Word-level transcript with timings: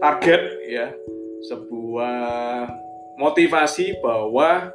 target 0.00 0.42
ya. 0.66 0.90
Sebuah 1.46 2.70
motivasi 3.18 3.98
bahwa 4.02 4.70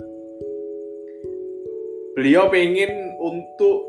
beliau 2.16 2.52
pengen 2.52 3.16
untuk 3.20 3.88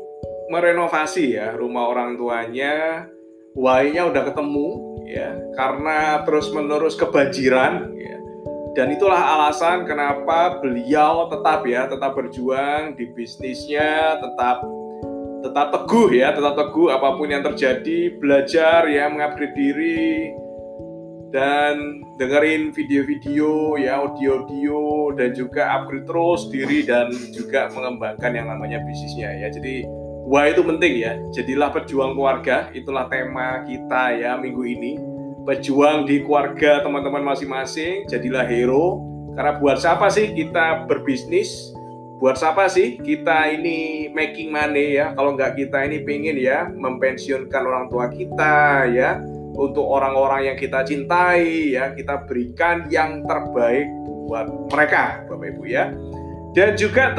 merenovasi 0.49 1.37
ya 1.37 1.55
rumah 1.55 1.91
orang 1.91 2.17
tuanya. 2.17 3.07
Why-nya 3.57 4.07
udah 4.07 4.23
ketemu 4.29 4.69
ya 5.09 5.35
karena 5.57 6.21
terus 6.23 6.53
menerus 6.53 6.95
kebanjiran 6.95 7.91
ya. 7.97 8.17
Dan 8.77 8.93
itulah 8.95 9.19
alasan 9.35 9.83
kenapa 9.89 10.61
beliau 10.61 11.27
tetap 11.27 11.65
ya 11.65 11.89
tetap 11.89 12.13
berjuang 12.15 12.95
di 12.95 13.09
bisnisnya 13.11 14.21
tetap 14.21 14.63
tetap 15.39 15.71
teguh 15.71 16.11
ya 16.11 16.35
tetap 16.35 16.53
teguh 16.55 16.91
apa 16.91 17.15
pun 17.15 17.27
yang 17.31 17.43
terjadi. 17.43 18.15
Belajar 18.19 18.87
ya 18.87 19.07
mengupgrade 19.07 19.55
diri. 19.55 20.31
Dan 21.29 22.01
dengerin 22.17 22.73
video-video 22.73 23.77
ya 23.77 24.01
audio-audio. 24.01 25.13
Dan 25.15 25.29
juga 25.37 25.79
upgrade 25.79 26.05
terus 26.09 26.49
diri 26.49 26.83
dan 26.83 27.13
juga 27.31 27.69
mengembangkan 27.71 28.31
yang 28.33 28.47
namanya 28.49 28.81
bisnisnya 28.83 29.29
ya. 29.37 29.47
Jadi 29.53 29.85
wah 30.27 30.49
itu 30.49 30.61
penting 30.65 30.93
ya. 30.99 31.15
Jadilah 31.31 31.69
pejuang 31.71 32.17
keluarga. 32.17 32.67
Itulah 32.75 33.07
tema 33.07 33.63
kita 33.63 34.17
ya 34.17 34.35
minggu 34.35 34.63
ini. 34.65 34.93
Pejuang 35.47 36.05
di 36.05 36.21
keluarga 36.21 36.83
teman-teman 36.83 37.23
masing-masing. 37.33 38.09
Jadilah 38.09 38.43
hero. 38.43 39.05
Karena 39.37 39.55
buat 39.55 39.79
siapa 39.79 40.11
sih 40.11 40.35
kita 40.35 40.83
berbisnis 40.89 41.71
buat 42.19 42.35
siapa 42.35 42.67
sih 42.67 42.99
kita 42.99 43.47
ini 43.55 44.11
making 44.11 44.51
money 44.51 44.99
ya? 44.99 45.15
Kalau 45.15 45.39
nggak 45.39 45.55
kita 45.55 45.87
ini 45.87 46.03
pengen 46.03 46.35
ya 46.35 46.67
mempensiunkan 46.67 47.63
orang 47.63 47.87
tua 47.87 48.11
kita 48.11 48.85
ya 48.91 49.23
untuk 49.55 49.87
orang-orang 49.87 50.51
yang 50.51 50.57
kita 50.59 50.83
cintai 50.83 51.73
ya 51.79 51.95
kita 51.95 52.27
berikan 52.27 52.91
yang 52.91 53.23
terbaik 53.23 53.87
buat 54.27 54.51
mereka 54.67 55.23
Bapak 55.31 55.47
Ibu 55.55 55.63
ya. 55.71 55.95
Dan 56.51 56.75
juga 56.75 57.15